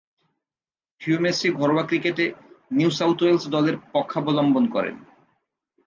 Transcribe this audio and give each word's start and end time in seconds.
Hugh 1.01 1.17
Massie 1.23 1.47
ঘরোয়া 1.51 1.83
ক্রিকেটে 1.87 2.25
New 2.71 2.89
South 2.89 3.17
Wales 3.21 3.43
দলের 3.47 3.75
পক্ষাবলম্বন 3.93 4.65
করেন। 4.67 4.95